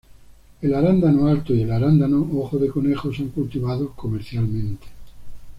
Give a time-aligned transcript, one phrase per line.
[0.63, 4.87] El arándano alto y el arándano ojo de conejo son cultivados comercialmente.